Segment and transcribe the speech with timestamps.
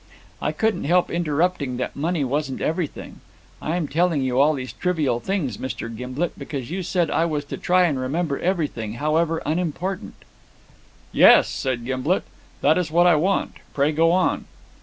[0.41, 3.19] I couldn't help interrupting that money wasn't everything.
[3.61, 5.95] I am telling you all these trivial things, Mr.
[5.95, 10.15] Gimblet, because you said I was to try and remember everything, however unimportant."
[11.11, 12.23] "Yes," said Gimblet,
[12.61, 13.57] "that is what I want.
[13.75, 14.45] Pray go on."